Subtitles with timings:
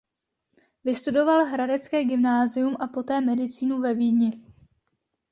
[0.83, 4.45] Vystudoval hradecké gymnázium a poté medicínu ve Vídni.